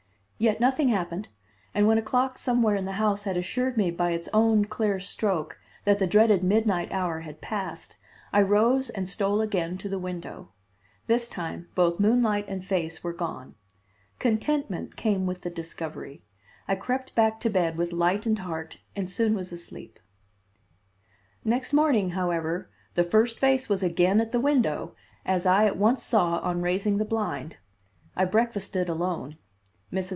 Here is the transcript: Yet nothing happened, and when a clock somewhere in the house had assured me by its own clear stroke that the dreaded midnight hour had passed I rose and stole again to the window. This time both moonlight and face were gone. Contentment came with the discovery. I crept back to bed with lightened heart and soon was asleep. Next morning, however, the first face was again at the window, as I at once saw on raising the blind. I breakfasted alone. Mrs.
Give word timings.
Yet 0.43 0.59
nothing 0.59 0.87
happened, 0.89 1.27
and 1.71 1.85
when 1.85 1.99
a 1.99 2.01
clock 2.01 2.35
somewhere 2.39 2.75
in 2.75 2.85
the 2.85 2.93
house 2.93 3.25
had 3.25 3.37
assured 3.37 3.77
me 3.77 3.91
by 3.91 4.09
its 4.09 4.27
own 4.33 4.65
clear 4.65 4.99
stroke 4.99 5.59
that 5.83 5.99
the 5.99 6.07
dreaded 6.07 6.43
midnight 6.43 6.91
hour 6.91 7.19
had 7.19 7.41
passed 7.41 7.95
I 8.33 8.41
rose 8.41 8.89
and 8.89 9.07
stole 9.07 9.39
again 9.41 9.77
to 9.77 9.87
the 9.87 9.99
window. 9.99 10.49
This 11.05 11.29
time 11.29 11.67
both 11.75 11.99
moonlight 11.99 12.45
and 12.47 12.65
face 12.65 13.03
were 13.03 13.13
gone. 13.13 13.53
Contentment 14.17 14.95
came 14.95 15.27
with 15.27 15.41
the 15.41 15.51
discovery. 15.51 16.23
I 16.67 16.73
crept 16.73 17.13
back 17.13 17.39
to 17.41 17.49
bed 17.51 17.77
with 17.77 17.91
lightened 17.93 18.39
heart 18.39 18.79
and 18.95 19.07
soon 19.07 19.35
was 19.35 19.51
asleep. 19.51 19.99
Next 21.45 21.71
morning, 21.71 22.09
however, 22.17 22.67
the 22.95 23.03
first 23.03 23.37
face 23.37 23.69
was 23.69 23.83
again 23.83 24.19
at 24.19 24.31
the 24.31 24.39
window, 24.39 24.95
as 25.23 25.45
I 25.45 25.65
at 25.65 25.77
once 25.77 26.01
saw 26.01 26.39
on 26.39 26.63
raising 26.63 26.97
the 26.97 27.05
blind. 27.05 27.57
I 28.15 28.25
breakfasted 28.25 28.89
alone. 28.89 29.37
Mrs. 29.93 30.09